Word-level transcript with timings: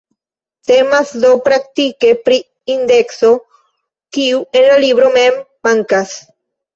Temas 0.69 1.09
do 1.25 1.29
praktike 1.47 2.09
pri 2.29 2.37
indekso, 2.75 3.29
kiu 4.17 4.39
en 4.63 4.65
la 4.71 4.79
libro 4.85 5.13
mem 5.19 5.37
mankas. 5.69 6.15